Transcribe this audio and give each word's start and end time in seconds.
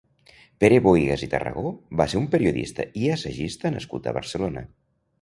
Pere 0.63 0.79
Bohigas 0.85 1.25
i 1.27 1.29
Tarragó 1.33 1.75
va 2.03 2.09
ser 2.15 2.19
un 2.23 2.27
periodista 2.33 2.89
i 3.05 3.15
assagista 3.19 3.75
nascut 3.79 4.09
a 4.13 4.19
Barcelona. 4.21 4.69